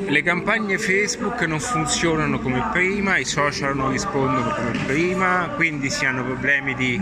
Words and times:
le 0.00 0.22
campagne 0.22 0.78
Facebook 0.78 1.40
non 1.42 1.60
funzionano 1.60 2.38
come 2.40 2.68
prima, 2.72 3.16
i 3.16 3.24
social 3.24 3.76
non 3.76 3.92
rispondono 3.92 4.50
come 4.54 4.78
prima, 4.86 5.50
quindi 5.54 5.88
si 5.88 6.04
hanno 6.04 6.24
problemi 6.24 6.74
di 6.74 7.00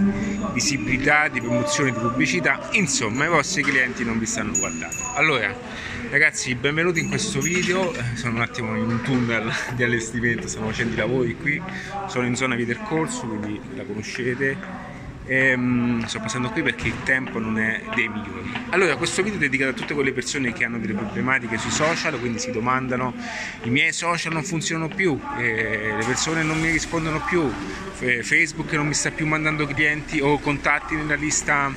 visibilità, 0.53 1.29
di 1.29 1.41
promozione, 1.41 1.93
di 1.93 1.99
pubblicità, 1.99 2.69
insomma 2.73 3.25
i 3.25 3.29
vostri 3.29 3.63
clienti 3.63 4.05
non 4.05 4.19
vi 4.19 4.27
stanno 4.27 4.53
guardando. 4.59 4.95
Allora, 5.15 5.55
ragazzi, 6.11 6.55
benvenuti 6.55 7.01
in 7.01 7.09
questo 7.09 7.41
video, 7.41 7.93
sono 8.15 8.37
un 8.37 8.43
attimo 8.43 8.77
in 8.77 8.85
un 8.85 9.03
tunnel 9.03 9.51
di 9.75 9.83
allestimento, 9.83 10.47
stiamo 10.47 10.69
facendo 10.69 10.95
i 10.95 10.99
lavori 10.99 11.37
qui, 11.37 11.61
sono 12.09 12.27
in 12.27 12.37
zona 12.37 12.55
via 12.55 12.67
del 12.67 12.81
corso, 12.83 13.27
quindi 13.27 13.61
la 13.75 13.85
conoscete 13.85 14.91
Ehm, 15.27 16.05
sto 16.07 16.19
passando 16.19 16.51
qui 16.51 16.63
perché 16.63 16.89
il 16.89 17.03
tempo 17.05 17.39
non 17.39 17.59
è 17.59 17.83
dei 17.95 18.09
migliori. 18.09 18.53
Allora, 18.71 18.97
questo 18.97 19.23
video 19.23 19.39
è 19.39 19.43
dedicato 19.43 19.71
a 19.71 19.75
tutte 19.75 19.95
quelle 19.95 20.13
persone 20.13 20.53
che 20.53 20.65
hanno 20.65 20.79
delle 20.79 20.95
problematiche 20.95 21.59
sui 21.59 21.71
social, 21.71 22.19
quindi 22.19 22.39
si 22.39 22.51
domandano 22.51 23.15
i 23.63 23.71
miei 23.71 23.93
social 23.93 24.33
non 24.33 24.43
funzionano 24.43 24.89
più, 24.89 25.19
eh, 25.39 25.95
le 25.97 26.05
persone 26.05 26.43
non 26.43 26.59
mi 26.59 26.71
rispondono 26.71 27.23
più, 27.25 27.51
eh, 28.01 28.23
Facebook 28.23 28.73
non 28.73 28.89
mi 28.89 28.95
sta 28.95 29.11
più 29.11 29.27
mandando 29.27 29.67
clienti 29.67 30.21
o 30.21 30.39
contatti 30.41 30.97
nella 30.97 31.15
lista, 31.15 31.73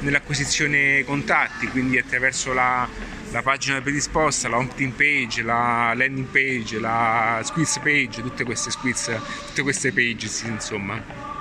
nell'acquisizione 0.00 1.04
contatti, 1.04 1.66
quindi 1.68 1.98
attraverso 1.98 2.54
la, 2.54 2.88
la 3.30 3.42
pagina 3.42 3.80
predisposta, 3.82 4.48
la 4.48 4.56
opt-in 4.56 4.94
page, 4.94 5.42
la 5.42 5.92
landing 5.94 6.28
page, 6.28 6.78
la 6.78 7.40
squiz 7.44 7.78
page, 7.78 8.22
tutte 8.22 8.44
queste 8.44 8.70
squiz, 8.70 9.10
tutte 9.48 9.62
queste 9.62 9.92
pages 9.92 10.42
insomma. 10.42 11.35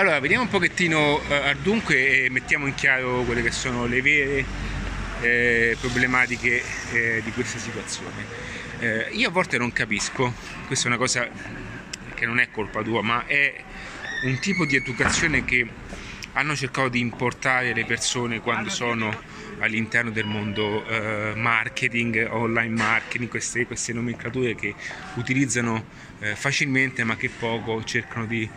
Allora, 0.00 0.18
vediamo 0.18 0.44
un 0.44 0.48
pochettino 0.48 1.20
eh, 1.28 1.34
al 1.50 1.58
dunque 1.58 2.24
e 2.24 2.30
mettiamo 2.30 2.66
in 2.66 2.72
chiaro 2.72 3.22
quelle 3.24 3.42
che 3.42 3.50
sono 3.50 3.84
le 3.84 4.00
vere 4.00 4.44
eh, 5.20 5.76
problematiche 5.78 6.62
eh, 6.90 7.20
di 7.22 7.30
questa 7.32 7.58
situazione. 7.58 8.24
Eh, 8.78 9.08
io 9.10 9.28
a 9.28 9.30
volte 9.30 9.58
non 9.58 9.70
capisco, 9.72 10.32
questa 10.66 10.86
è 10.86 10.88
una 10.88 10.96
cosa 10.96 11.28
che 12.14 12.24
non 12.24 12.40
è 12.40 12.50
colpa 12.50 12.80
tua, 12.80 13.02
ma 13.02 13.26
è 13.26 13.62
un 14.22 14.38
tipo 14.38 14.64
di 14.64 14.76
educazione 14.76 15.44
che 15.44 15.68
hanno 16.32 16.56
cercato 16.56 16.88
di 16.88 17.00
importare 17.00 17.74
le 17.74 17.84
persone 17.84 18.40
quando 18.40 18.70
sono 18.70 19.14
all'interno 19.58 20.08
del 20.08 20.24
mondo 20.24 20.82
eh, 20.86 21.34
marketing, 21.36 22.26
online 22.30 22.74
marketing, 22.74 23.28
queste, 23.28 23.66
queste 23.66 23.92
nomenclature 23.92 24.54
che 24.54 24.74
utilizzano 25.16 25.84
eh, 26.20 26.34
facilmente 26.36 27.04
ma 27.04 27.16
che 27.16 27.28
poco 27.28 27.84
cercano 27.84 28.24
di 28.24 28.48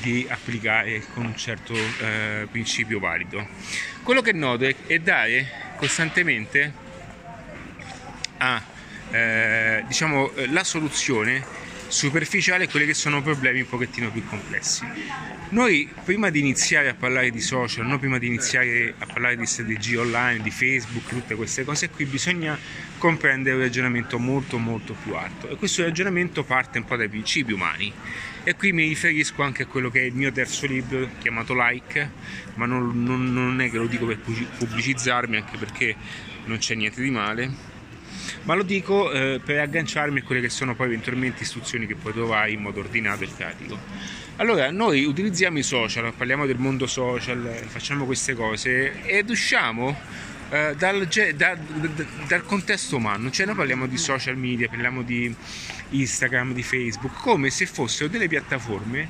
di 0.00 0.26
applicare 0.28 1.02
con 1.12 1.26
un 1.26 1.36
certo 1.36 1.74
eh, 1.74 2.46
principio 2.50 2.98
valido. 2.98 3.46
Quello 4.02 4.20
che 4.22 4.32
noto 4.32 4.64
è, 4.64 4.98
dare 4.98 5.74
costantemente 5.76 6.72
a 8.38 8.62
eh, 9.10 9.84
diciamo, 9.86 10.30
la 10.48 10.64
soluzione 10.64 11.44
superficiale 11.90 12.64
a 12.64 12.68
quelli 12.68 12.86
che 12.86 12.94
sono 12.94 13.20
problemi 13.20 13.60
un 13.60 13.68
pochettino 13.68 14.10
più 14.10 14.24
complessi. 14.26 14.86
Noi 15.50 15.90
prima 16.04 16.30
di 16.30 16.38
iniziare 16.38 16.88
a 16.88 16.94
parlare 16.94 17.30
di 17.30 17.40
social, 17.40 17.84
noi 17.84 17.98
prima 17.98 18.18
di 18.18 18.28
iniziare 18.28 18.94
a 18.96 19.06
parlare 19.06 19.36
di 19.36 19.46
strategie 19.46 19.96
online, 19.96 20.42
di 20.42 20.50
Facebook, 20.52 21.08
tutte 21.08 21.34
queste 21.34 21.64
cose 21.64 21.90
qui, 21.90 22.04
bisogna 22.04 22.56
comprendere 22.98 23.56
un 23.56 23.62
ragionamento 23.62 24.18
molto 24.18 24.58
molto 24.58 24.94
più 25.02 25.14
alto. 25.14 25.48
E 25.48 25.56
questo 25.56 25.82
ragionamento 25.82 26.44
parte 26.44 26.78
un 26.78 26.84
po' 26.84 26.94
dai 26.94 27.08
principi 27.08 27.52
umani. 27.52 27.92
E 28.44 28.54
qui 28.54 28.72
mi 28.72 28.86
riferisco 28.86 29.42
anche 29.42 29.64
a 29.64 29.66
quello 29.66 29.90
che 29.90 30.02
è 30.02 30.04
il 30.04 30.14
mio 30.14 30.30
terzo 30.30 30.66
libro 30.66 31.08
chiamato 31.18 31.52
Like, 31.54 32.10
ma 32.54 32.66
non, 32.66 33.02
non, 33.02 33.32
non 33.32 33.60
è 33.60 33.68
che 33.68 33.76
lo 33.76 33.86
dico 33.86 34.06
per 34.06 34.18
pubblicizzarmi 34.18 35.36
anche 35.36 35.58
perché 35.58 35.96
non 36.44 36.58
c'è 36.58 36.74
niente 36.76 37.02
di 37.02 37.10
male, 37.10 37.52
ma 38.42 38.54
lo 38.54 38.62
dico 38.62 39.10
eh, 39.10 39.40
per 39.44 39.58
agganciarmi 39.60 40.20
a 40.20 40.22
quelle 40.22 40.40
che 40.40 40.48
sono 40.48 40.74
poi 40.74 40.86
eventualmente 40.86 41.42
istruzioni 41.42 41.86
che 41.86 41.94
poi 41.94 42.12
trovare 42.12 42.50
in 42.50 42.60
modo 42.60 42.80
ordinato 42.80 43.24
e 43.24 43.28
pratico. 43.34 43.78
Allora, 44.36 44.70
noi 44.70 45.04
utilizziamo 45.04 45.58
i 45.58 45.62
social, 45.62 46.12
parliamo 46.14 46.46
del 46.46 46.56
mondo 46.58 46.86
social, 46.86 47.62
facciamo 47.66 48.06
queste 48.06 48.34
cose 48.34 49.02
ed 49.02 49.28
usciamo 49.28 49.98
eh, 50.50 50.74
dal, 50.76 51.06
da, 51.36 51.56
dal, 52.26 52.44
contesto 52.44 52.96
umano, 52.96 53.30
cioè 53.30 53.46
noi 53.46 53.54
parliamo 53.54 53.86
di 53.86 53.98
social 53.98 54.36
media, 54.36 54.68
parliamo 54.68 55.02
di 55.02 55.34
Instagram, 55.90 56.54
di 56.54 56.62
Facebook, 56.62 57.20
come 57.20 57.50
se 57.50 57.66
fossero 57.66 58.08
delle 58.08 58.28
piattaforme 58.28 59.08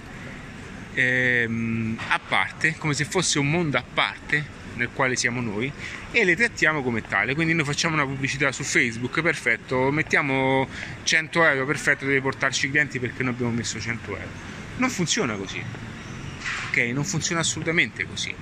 ehm, 0.94 1.99
a 2.09 2.19
parte, 2.19 2.75
come 2.77 2.94
se 2.94 3.05
fosse 3.05 3.39
un 3.39 3.49
mondo 3.49 3.77
a 3.78 3.84
parte 3.84 4.59
nel 4.75 4.91
quale 4.92 5.16
siamo 5.16 5.41
noi 5.41 5.70
e 6.10 6.25
le 6.25 6.36
trattiamo 6.36 6.82
come 6.82 7.03
tale. 7.03 7.34
Quindi 7.34 7.54
noi 7.54 7.64
facciamo 7.64 7.94
una 7.94 8.04
pubblicità 8.04 8.53
su 8.53 8.62
Facebook, 8.62 9.20
perfetto, 9.22 9.91
mettiamo 9.91 10.69
100 11.03 11.44
euro, 11.44 11.66
perfetto, 11.66 12.04
deve 12.04 12.20
portarci 12.20 12.66
i 12.66 12.70
clienti 12.70 12.98
perché 12.98 13.22
noi 13.22 13.32
abbiamo 13.32 13.53
messo 13.53 13.78
100 13.81 14.10
euro. 14.10 14.28
Non 14.76 14.91
funziona 14.91 15.34
così. 15.34 15.62
Ok, 16.69 16.76
non 16.92 17.04
funziona 17.04 17.41
assolutamente 17.41 18.04
così. 18.06 18.34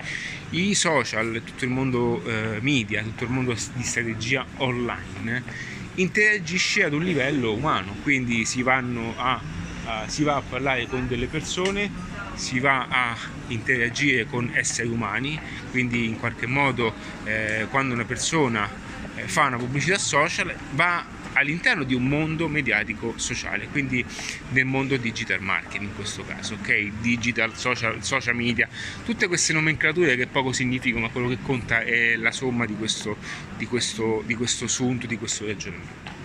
I 0.51 0.75
social, 0.75 1.43
tutto 1.45 1.65
il 1.65 1.71
mondo 1.71 2.23
eh, 2.25 2.59
media, 2.61 3.03
tutto 3.03 3.25
il 3.25 3.31
mondo 3.31 3.55
di 3.75 3.83
strategia 3.83 4.45
online 4.57 5.77
interagisce 5.99 6.85
ad 6.85 6.93
un 6.93 7.03
livello 7.03 7.53
umano, 7.53 7.95
quindi 8.03 8.45
si, 8.45 8.63
a, 8.65 8.83
a, 9.17 10.05
si 10.07 10.23
va 10.23 10.37
a 10.37 10.43
parlare 10.43 10.87
con 10.87 11.07
delle 11.09 11.27
persone, 11.27 11.91
si 12.39 12.61
va 12.61 12.87
a 12.89 13.17
interagire 13.49 14.27
con 14.27 14.51
esseri 14.55 14.89
umani, 14.89 15.39
quindi 15.71 16.07
in 16.07 16.19
qualche 16.19 16.47
modo 16.47 16.95
eh, 17.25 17.67
quando 17.69 17.95
una 17.95 18.05
persona 18.05 18.71
eh, 19.17 19.27
fa 19.27 19.47
una 19.47 19.57
pubblicità 19.57 19.99
social 19.99 20.55
va 20.73 21.05
all'interno 21.33 21.83
di 21.83 21.95
un 21.95 22.07
mondo 22.07 22.49
mediatico 22.49 23.15
sociale, 23.17 23.67
quindi 23.69 24.05
nel 24.51 24.65
mondo 24.65 24.97
digital 24.97 25.41
marketing 25.41 25.91
in 25.91 25.95
questo 25.95 26.25
caso, 26.25 26.55
ok? 26.55 27.01
Digital, 27.01 27.57
social, 27.57 28.03
social 28.03 28.35
media, 28.35 28.69
tutte 29.05 29.27
queste 29.27 29.53
nomenclature 29.53 30.17
che 30.17 30.27
poco 30.27 30.53
significano, 30.53 31.07
ma 31.07 31.11
quello 31.11 31.29
che 31.29 31.39
conta 31.43 31.83
è 31.83 32.17
la 32.17 32.31
somma 32.31 32.67
di 32.67 32.75
questo, 32.75 33.17
di 33.57 33.67
questo, 33.67 34.23
di 34.25 34.35
questo 34.35 34.65
assunto, 34.65 35.07
di 35.07 35.19
questo 35.19 35.45
ragionamento. 35.45 36.17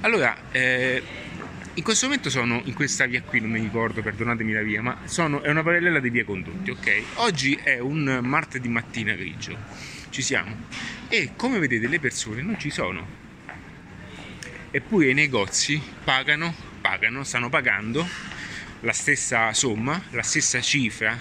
Allora, 0.00 0.36
eh, 0.50 1.02
in 1.74 1.82
questo 1.82 2.06
momento 2.06 2.28
sono 2.28 2.60
in 2.64 2.74
questa 2.74 3.06
via 3.06 3.22
qui, 3.22 3.40
non 3.40 3.50
mi 3.50 3.60
ricordo, 3.60 4.02
perdonatemi 4.02 4.52
la 4.52 4.62
via, 4.62 4.82
ma 4.82 4.98
sono, 5.04 5.40
è 5.40 5.48
una 5.48 5.62
parallela 5.62 6.00
di 6.00 6.10
via 6.10 6.24
Condotti, 6.24 6.70
ok? 6.70 7.02
Oggi 7.14 7.54
è 7.54 7.78
un 7.78 8.20
martedì 8.22 8.68
mattina 8.68 9.14
grigio, 9.14 9.56
ci 10.10 10.20
siamo. 10.20 10.66
E 11.08 11.32
come 11.34 11.58
vedete 11.58 11.88
le 11.88 11.98
persone 11.98 12.42
non 12.42 12.58
ci 12.58 12.68
sono, 12.68 13.06
eppure 14.70 15.08
i 15.08 15.14
negozi 15.14 15.80
pagano, 16.04 16.54
pagano, 16.80 17.24
stanno 17.24 17.48
pagando 17.48 18.31
la 18.82 18.92
stessa 18.92 19.52
somma, 19.52 20.02
la 20.10 20.22
stessa 20.22 20.60
cifra, 20.60 21.18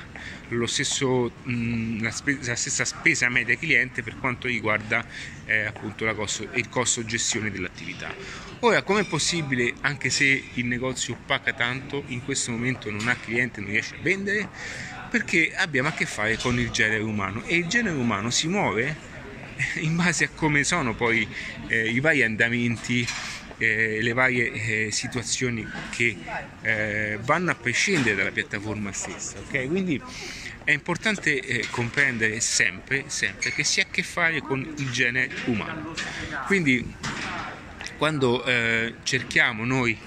stesso, 0.66 1.32
mh, 1.44 2.02
la, 2.02 2.12
spe- 2.12 2.40
la, 2.42 2.56
stessa 2.56 2.86
spesa 2.86 3.30
media 3.30 3.56
cliente 3.56 4.04
per 4.04 4.18
quanto 4.20 4.48
riguarda 4.48 5.06
eh, 5.46 5.66
appunto 5.66 6.14
costo, 6.16 6.48
il 6.54 6.70
costo 6.70 7.06
gestione 7.06 7.52
dell'attività. 7.52 8.14
Ora, 8.60 8.82
com'è 8.84 9.04
possibile, 9.06 9.74
anche 9.82 10.10
se 10.10 10.44
il 10.54 10.66
negozio 10.66 11.18
paga 11.26 11.54
tanto, 11.54 12.04
in 12.08 12.24
questo 12.24 12.52
momento 12.52 12.90
non 12.90 13.08
ha 13.08 13.16
cliente, 13.16 13.62
non 13.62 13.70
riesce 13.70 13.96
a 13.96 14.00
vendere? 14.02 14.50
Perché 15.10 15.54
abbiamo 15.56 15.90
a 15.90 15.94
che 15.94 16.06
fare 16.06 16.38
con 16.38 16.60
il 16.60 16.70
genere 16.72 17.04
umano 17.04 17.44
e 17.46 17.58
il 17.58 17.68
genere 17.68 17.96
umano 17.96 18.30
si 18.30 18.48
muove 18.48 19.10
in 19.82 19.96
base 19.96 20.26
a 20.26 20.30
come 20.30 20.64
sono 20.64 20.96
poi 20.96 21.28
eh, 21.68 21.90
i 21.90 22.00
vari 22.00 22.24
andamenti 22.24 23.06
eh, 23.62 24.02
le 24.02 24.14
varie 24.14 24.52
eh, 24.52 24.92
situazioni 24.92 25.68
che 25.92 26.18
eh, 26.62 27.20
vanno 27.22 27.52
a 27.52 27.56
prescindere 27.56 28.16
dalla 28.16 28.32
piattaforma 28.32 28.92
stessa. 28.92 29.38
Okay? 29.40 29.68
Quindi 29.68 30.02
è 30.64 30.72
importante 30.72 31.40
eh, 31.40 31.66
comprendere 31.70 32.40
sempre, 32.40 33.06
sempre 33.08 33.52
che 33.52 33.64
si 33.64 33.80
ha 33.80 33.84
a 33.84 33.92
che 33.92 34.04
fare 34.04 34.42
con 34.42 34.60
il 34.60 34.90
genere 34.92 35.30
umano. 35.46 35.94
Quindi 36.46 36.94
quando 37.98 38.44
eh, 38.46 38.96
cerchiamo 39.04 39.64
noi 39.64 39.98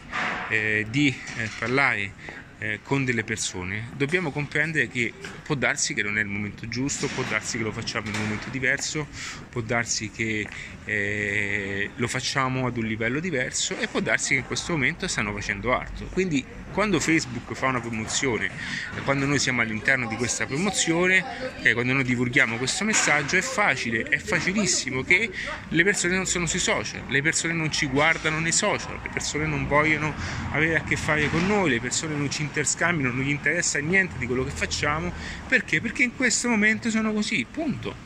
eh, 0.49 0.85
di 0.91 1.17
parlare 1.59 2.43
eh, 2.65 2.81
con 2.83 3.05
delle 3.05 3.25
persone, 3.25 3.91
dobbiamo 3.95 4.31
comprendere 4.31 4.89
che 4.89 5.13
può 5.43 5.55
darsi 5.55 5.93
che 5.93 6.03
non 6.03 6.17
è 6.17 6.23
il 6.23 6.29
momento 6.29 6.67
giusto, 6.67 7.09
può 7.09 7.23
darsi 7.29 7.59
che 7.59 7.63
lo 7.63 7.73
facciamo 7.73 8.09
in 8.09 8.15
un 8.15 8.23
momento 8.23 8.49
diverso, 8.49 9.07
può 9.51 9.61
darsi 9.61 10.11
che 10.11 10.49
eh, 10.87 11.91
lo 11.95 12.09
facciamo 12.09 12.67
ad 12.67 12.77
un 12.79 12.85
livello 12.85 13.21
diverso 13.21 13.77
e 13.79 13.87
può 13.87 14.01
darsi 14.01 14.31
che 14.31 14.41
in 14.41 14.47
questo 14.47 14.73
momento 14.73 15.07
stanno 15.07 15.33
facendo 15.35 15.77
altro. 15.77 16.07
Quindi 16.07 16.45
quando 16.75 16.99
Facebook 16.99 17.55
fa 17.55 17.69
una 17.69 17.81
promozione 17.81 18.51
e 18.97 19.01
quando 19.03 19.27
noi 19.27 19.39
siamo 19.39 19.61
all'interno 19.61 20.09
di 20.09 20.17
questa 20.17 20.45
promozione, 20.45 21.25
eh, 21.63 21.73
quando 21.73 21.93
noi 21.93 22.03
divulghiamo 22.03 22.57
questo 22.57 22.85
messaggio, 22.85 23.37
è 23.37 23.43
facile, 23.43 24.03
è 24.03 24.19
facilissimo 24.19 25.03
che 25.03 25.31
le 25.69 25.85
persone 25.85 26.17
non 26.17 26.27
sono 26.27 26.47
sui 26.47 26.59
social, 26.59 27.03
le 27.09 27.23
persone 27.23 27.53
non 27.53 27.71
ci 27.71 27.87
guardano 27.87 28.41
nei 28.41 28.53
social, 28.53 28.99
le 29.03 29.11
persone 29.13 29.47
non 29.47 29.69
vogliono 29.69 30.13
avere 30.51 30.77
a 30.77 30.83
che 30.83 30.97
fare 30.97 31.29
con 31.31 31.47
noi, 31.47 31.71
le 31.71 31.81
persone 31.81 32.17
non 32.17 32.29
ci 32.29 32.43
interscambiano, 32.55 33.13
non 33.13 33.25
gli 33.25 33.31
interessa 33.31 33.81
niente 33.81 34.17
di 34.19 34.27
quello 34.27 34.45
che 34.45 34.51
facciamo, 34.51 35.13
perché? 35.49 35.81
Perché 35.81 36.05
in 36.05 36.15
questo 36.15 36.49
momento 36.49 36.89
sono 36.89 37.13
così, 37.13 37.45
punto. 37.51 37.97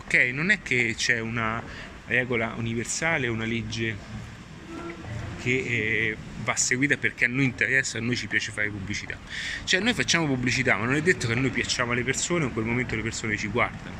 Ok? 0.00 0.14
Non 0.32 0.50
è 0.50 0.60
che 0.62 0.94
c'è 0.96 1.20
una 1.20 1.62
regola 2.06 2.54
universale, 2.56 3.28
una 3.28 3.44
legge 3.44 3.96
che 5.40 5.50
eh, 5.50 6.16
va 6.42 6.56
seguita 6.56 6.96
perché 6.96 7.24
a 7.24 7.28
noi 7.28 7.44
interessa, 7.44 7.98
a 7.98 8.00
noi 8.00 8.16
ci 8.16 8.26
piace 8.26 8.50
fare 8.50 8.68
pubblicità. 8.68 9.16
Cioè 9.64 9.80
noi 9.80 9.94
facciamo 9.94 10.26
pubblicità, 10.26 10.76
ma 10.76 10.84
non 10.84 10.94
è 10.94 11.02
detto 11.02 11.28
che 11.28 11.34
a 11.34 11.36
noi 11.36 11.50
piacciamo 11.50 11.92
alle 11.92 12.02
persone 12.02 12.44
o 12.44 12.48
in 12.48 12.52
quel 12.52 12.64
momento 12.64 12.96
le 12.96 13.02
persone 13.02 13.36
ci 13.36 13.46
guardano. 13.46 13.96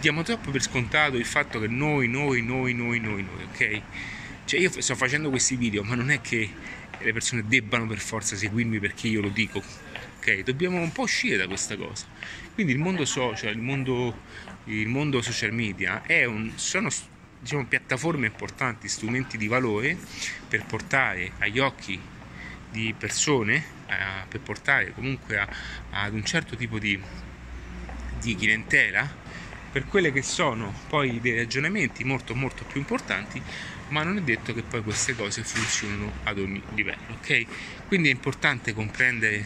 Diamo 0.00 0.22
troppo 0.22 0.50
per 0.50 0.62
scontato 0.62 1.16
il 1.16 1.24
fatto 1.24 1.60
che 1.60 1.68
noi, 1.68 2.08
noi, 2.08 2.42
noi, 2.42 2.74
noi, 2.74 3.00
noi, 3.00 3.22
noi, 3.22 3.44
ok? 3.52 3.82
Cioè 4.46 4.60
io 4.60 4.80
sto 4.80 4.94
facendo 4.94 5.28
questi 5.28 5.56
video, 5.56 5.82
ma 5.82 5.96
non 5.96 6.08
è 6.08 6.20
che 6.20 6.48
le 7.00 7.12
persone 7.12 7.44
debbano 7.48 7.88
per 7.88 7.98
forza 7.98 8.36
seguirmi 8.36 8.78
perché 8.78 9.08
io 9.08 9.20
lo 9.20 9.28
dico, 9.28 9.60
ok? 10.18 10.42
Dobbiamo 10.44 10.80
un 10.80 10.92
po' 10.92 11.02
uscire 11.02 11.36
da 11.36 11.48
questa 11.48 11.76
cosa. 11.76 12.06
Quindi 12.54 12.72
il 12.72 12.78
mondo 12.78 13.04
social, 13.04 13.52
il 13.52 13.60
mondo, 13.60 14.22
il 14.66 14.86
mondo 14.86 15.20
social 15.20 15.52
media 15.52 16.00
un, 16.28 16.52
sono 16.54 16.88
diciamo, 17.40 17.66
piattaforme 17.66 18.26
importanti, 18.26 18.86
strumenti 18.86 19.36
di 19.36 19.48
valore 19.48 19.98
per 20.48 20.64
portare 20.64 21.32
agli 21.38 21.58
occhi 21.58 22.00
di 22.70 22.94
persone, 22.96 23.56
eh, 23.88 24.26
per 24.28 24.38
portare 24.42 24.92
comunque 24.92 25.38
a, 25.40 25.48
ad 25.90 26.14
un 26.14 26.24
certo 26.24 26.54
tipo 26.54 26.78
di, 26.78 26.96
di 28.20 28.36
clientela 28.36 29.24
per 29.70 29.86
quelle 29.86 30.12
che 30.12 30.22
sono 30.22 30.72
poi 30.88 31.20
dei 31.20 31.36
ragionamenti 31.36 32.04
molto 32.04 32.34
molto 32.34 32.64
più 32.64 32.80
importanti 32.80 33.42
ma 33.88 34.02
non 34.02 34.16
è 34.16 34.20
detto 34.20 34.52
che 34.52 34.62
poi 34.62 34.82
queste 34.82 35.14
cose 35.14 35.42
funzionino 35.44 36.12
ad 36.24 36.38
ogni 36.38 36.62
livello 36.74 37.14
ok 37.20 37.46
quindi 37.88 38.08
è 38.08 38.12
importante 38.12 38.72
comprendere 38.72 39.44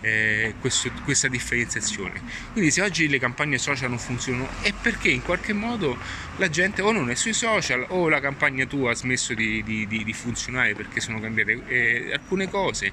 eh, 0.00 0.54
questo, 0.60 0.90
questa 1.04 1.28
differenziazione. 1.28 2.20
Quindi 2.52 2.70
se 2.70 2.82
oggi 2.82 3.08
le 3.08 3.18
campagne 3.18 3.58
social 3.58 3.88
non 3.88 3.98
funzionano 3.98 4.48
è 4.62 4.72
perché 4.72 5.08
in 5.08 5.22
qualche 5.22 5.52
modo 5.52 5.98
la 6.36 6.48
gente 6.48 6.82
o 6.82 6.92
non 6.92 7.10
è 7.10 7.14
sui 7.14 7.32
social 7.32 7.84
o 7.88 8.08
la 8.08 8.20
campagna 8.20 8.66
tua 8.66 8.92
ha 8.92 8.94
smesso 8.94 9.34
di, 9.34 9.62
di, 9.64 9.86
di, 9.86 10.04
di 10.04 10.12
funzionare 10.12 10.74
perché 10.74 11.00
sono 11.00 11.20
cambiate 11.20 11.62
eh, 11.66 12.12
alcune 12.12 12.48
cose. 12.48 12.92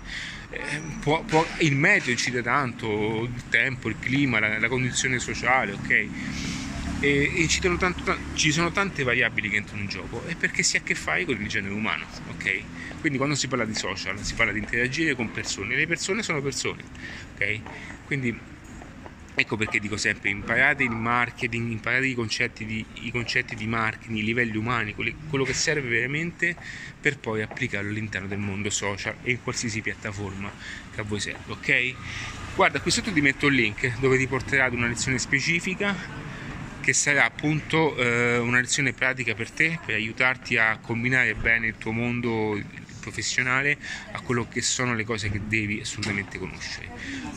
Eh, 0.50 0.82
può, 1.02 1.22
può, 1.24 1.46
il 1.60 1.76
meteo 1.76 2.12
incide 2.12 2.42
tanto, 2.42 3.24
il 3.24 3.44
tempo, 3.50 3.90
il 3.90 3.96
clima, 4.00 4.40
la, 4.40 4.60
la 4.60 4.68
condizione 4.68 5.20
sociale, 5.20 5.74
ok? 5.74 6.63
E, 7.04 7.30
e 7.36 7.78
tanto, 7.78 8.18
ci 8.34 8.54
sono 8.54 8.72
tante 8.72 9.04
variabili 9.04 9.50
che 9.50 9.58
entrano 9.58 9.82
in 9.82 9.90
gioco 9.90 10.24
e 10.26 10.36
perché 10.36 10.64
si 10.64 10.78
ha 10.78 10.80
a 10.80 10.84
che 10.84 10.96
fare 10.96 11.26
con 11.26 11.40
il 11.40 11.48
genere 11.50 11.74
umano, 11.74 12.06
ok? 12.30 12.64
Quindi 13.02 13.18
quando 13.18 13.36
si 13.36 13.50
parla 13.50 13.66
di 13.66 13.76
social 13.76 14.24
si 14.24 14.34
parla 14.36 14.54
di 14.54 14.60
interagire 14.60 15.14
con 15.14 15.30
persone, 15.30 15.76
le 15.76 15.86
persone 15.86 16.24
sono 16.24 16.42
persone, 16.42 16.82
ok? 17.34 17.60
Quindi 18.06 18.40
ecco 19.36 19.58
perché 19.58 19.80
dico 19.80 19.98
sempre 19.98 20.30
imparate 20.30 20.84
il 20.84 20.92
marketing, 20.92 21.72
imparate 21.72 22.06
i 22.06 22.14
concetti 22.14 22.66
di, 22.66 22.86
i 23.02 23.12
concetti 23.12 23.56
di 23.56 23.68
marketing, 23.68 24.20
i 24.20 24.24
livelli 24.24 24.56
umani, 24.56 24.94
quello 24.94 25.44
che 25.44 25.54
serve 25.54 25.90
veramente 25.90 26.56
per 27.02 27.20
poi 27.20 27.42
applicarlo 27.42 27.90
all'interno 27.90 28.28
del 28.30 28.38
mondo 28.38 28.70
social 28.70 29.16
e 29.24 29.32
in 29.32 29.44
qualsiasi 29.44 29.82
piattaforma 29.82 30.50
che 30.94 31.02
a 31.02 31.04
voi 31.04 31.20
serve, 31.20 31.52
ok? 31.52 31.96
Guarda, 32.56 32.80
qui 32.80 32.92
sotto 32.92 33.12
ti 33.12 33.20
metto 33.20 33.48
il 33.48 33.56
link 33.56 34.00
dove 34.00 34.18
ti 34.18 34.28
porterà 34.28 34.66
ad 34.66 34.74
una 34.74 34.88
lezione 34.88 35.20
specifica 35.20 36.23
che 36.84 36.92
sarà 36.92 37.24
appunto 37.24 37.96
eh, 37.96 38.38
una 38.40 38.60
lezione 38.60 38.92
pratica 38.92 39.34
per 39.34 39.50
te, 39.50 39.80
per 39.86 39.96
aiutarti 39.96 40.58
a 40.58 40.78
combinare 40.82 41.34
bene 41.34 41.68
il 41.68 41.78
tuo 41.78 41.94
mondo 41.94 42.62
professionale 43.00 43.78
a 44.12 44.20
quello 44.20 44.46
che 44.50 44.62
sono 44.62 44.94
le 44.94 45.06
cose 45.06 45.32
che 45.32 45.40
devi 45.48 45.80
assolutamente 45.80 46.38
conoscere. 46.38 46.90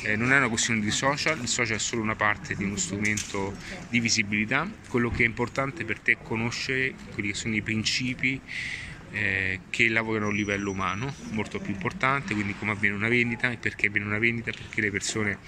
Eh, 0.02 0.16
non 0.16 0.32
è 0.32 0.38
una 0.38 0.48
questione 0.48 0.80
di 0.80 0.90
social, 0.90 1.38
il 1.40 1.46
social 1.46 1.76
è 1.76 1.78
solo 1.78 2.02
una 2.02 2.16
parte 2.16 2.56
di 2.56 2.64
uno 2.64 2.76
strumento 2.76 3.54
di 3.88 4.00
visibilità, 4.00 4.68
quello 4.88 5.10
che 5.10 5.22
è 5.22 5.26
importante 5.26 5.84
per 5.84 6.00
te 6.00 6.12
è 6.12 6.16
conoscere 6.20 6.94
quelli 7.12 7.28
che 7.28 7.34
sono 7.34 7.54
i 7.54 7.62
principi 7.62 8.40
eh, 9.12 9.60
che 9.70 9.88
lavorano 9.88 10.26
a 10.26 10.32
livello 10.32 10.72
umano, 10.72 11.14
molto 11.30 11.60
più 11.60 11.72
importante, 11.72 12.34
quindi 12.34 12.56
come 12.58 12.72
avviene 12.72 12.96
una 12.96 13.08
vendita 13.08 13.48
perché 13.60 13.86
avviene 13.86 14.06
una 14.06 14.18
vendita, 14.18 14.50
perché 14.50 14.80
le 14.80 14.90
persone 14.90 15.38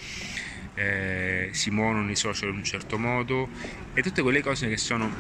eh, 0.78 1.48
si 1.52 1.70
muovono 1.70 2.02
nei 2.02 2.14
social 2.14 2.50
in 2.50 2.56
un 2.56 2.64
certo 2.64 2.98
modo 2.98 3.48
e 3.94 4.02
tutte 4.02 4.22
quelle 4.22 4.42
cose 4.42 4.69
che 4.69 4.76
sono 4.76 5.10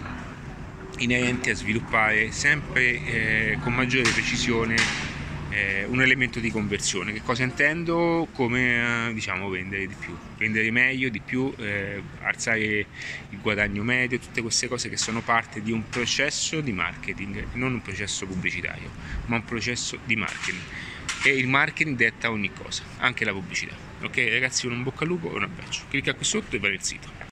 inerenti 0.98 1.50
a 1.50 1.54
sviluppare 1.54 2.30
sempre 2.30 3.04
eh, 3.04 3.58
con 3.60 3.74
maggiore 3.74 4.08
precisione 4.10 4.76
eh, 5.50 5.84
un 5.88 6.00
elemento 6.00 6.38
di 6.38 6.50
conversione. 6.50 7.12
Che 7.12 7.22
cosa 7.22 7.42
intendo? 7.42 8.28
Come 8.32 9.10
diciamo 9.12 9.48
vendere 9.48 9.86
di 9.86 9.94
più, 9.98 10.16
vendere 10.36 10.70
meglio, 10.70 11.08
di 11.08 11.20
più, 11.20 11.52
eh, 11.58 12.00
alzare 12.22 12.86
il 13.30 13.38
guadagno 13.40 13.82
medio, 13.82 14.18
tutte 14.18 14.42
queste 14.42 14.68
cose 14.68 14.88
che 14.88 14.96
sono 14.96 15.22
parte 15.22 15.60
di 15.60 15.72
un 15.72 15.88
processo 15.88 16.60
di 16.60 16.72
marketing, 16.72 17.48
non 17.54 17.72
un 17.72 17.82
processo 17.82 18.26
pubblicitario, 18.26 18.90
ma 19.26 19.36
un 19.36 19.44
processo 19.44 19.98
di 20.04 20.14
marketing 20.14 20.62
e 21.22 21.30
il 21.30 21.48
marketing 21.48 21.96
detta 21.96 22.30
ogni 22.30 22.52
cosa, 22.52 22.82
anche 22.98 23.24
la 23.24 23.32
pubblicità. 23.32 23.74
Ok 24.02 24.16
ragazzi, 24.30 24.66
un 24.66 24.82
bocca 24.82 25.02
al 25.02 25.08
lupo 25.08 25.32
e 25.32 25.36
un 25.36 25.42
abbraccio. 25.42 25.84
Clicca 25.88 26.14
qui 26.14 26.24
sotto 26.24 26.56
e 26.56 26.58
vai 26.58 26.70
nel 26.70 26.82
sito. 26.82 27.26